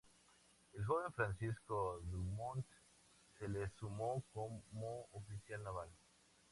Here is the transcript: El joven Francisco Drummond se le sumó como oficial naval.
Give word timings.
El 0.73 0.83
joven 0.83 1.13
Francisco 1.13 1.99
Drummond 2.09 2.63
se 3.37 3.47
le 3.47 3.69
sumó 3.77 4.23
como 4.33 5.07
oficial 5.11 5.63
naval. 5.63 5.89